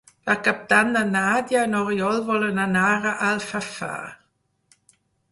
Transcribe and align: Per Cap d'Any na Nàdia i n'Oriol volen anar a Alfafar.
Per 0.27 0.33
Cap 0.45 0.61
d'Any 0.69 0.87
na 0.93 1.01
Nàdia 1.09 1.65
i 1.67 1.69
n'Oriol 1.73 2.17
volen 2.29 2.61
anar 2.63 2.85
a 2.93 3.11
Alfafar. 3.27 3.99